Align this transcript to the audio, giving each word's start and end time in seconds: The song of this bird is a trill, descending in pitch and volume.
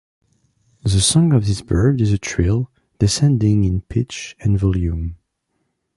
The 0.81 0.99
song 0.99 1.31
of 1.31 1.45
this 1.45 1.61
bird 1.61 2.01
is 2.01 2.11
a 2.11 2.17
trill, 2.17 2.71
descending 2.97 3.65
in 3.65 3.81
pitch 3.81 4.35
and 4.39 4.57
volume. 4.57 5.17